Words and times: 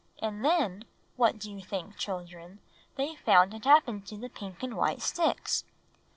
"And 0.17 0.43
then, 0.43 0.85
what 1.15 1.37
do 1.37 1.51
you 1.51 1.61
think, 1.61 1.95
children, 1.95 2.57
they 2.95 3.13
found 3.13 3.53
had 3.53 3.65
happened 3.65 4.07
to 4.07 4.17
the 4.17 4.29
pink 4.29 4.63
and 4.63 4.75
white 4.75 4.99
sticks?" 5.03 5.63